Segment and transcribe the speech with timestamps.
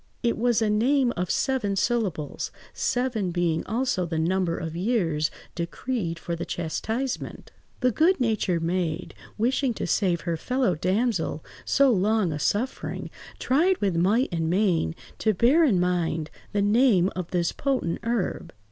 [0.23, 6.17] It was a name of seven syllables, seven being also the number of years decreed
[6.17, 7.51] for the chastisement.
[7.81, 14.29] The good–natured maid, wishing to save her fellow–damsel so long a suffering, tried with might
[14.31, 18.53] and main to bear in mind the name of this potent herb.